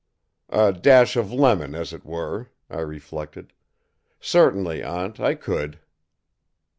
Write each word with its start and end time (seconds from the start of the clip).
"A 0.49 0.73
dash 0.73 1.15
of 1.15 1.31
lemon, 1.31 1.75
as 1.75 1.93
it 1.93 2.03
were," 2.03 2.49
I 2.71 2.79
reflected. 2.79 3.53
"Certainly, 4.19 4.81
Aunt, 4.81 5.19
I 5.19 5.35
could." 5.35 5.77